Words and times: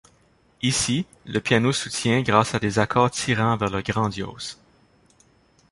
Ici, 0.63 1.05
le 1.27 1.39
piano 1.41 1.71
soutient 1.71 2.21
grâce 2.23 2.55
à 2.55 2.59
des 2.59 2.79
accords 2.79 3.11
tirant 3.11 3.55
vers 3.55 3.69
le 3.69 3.83
grandiose. 3.83 4.57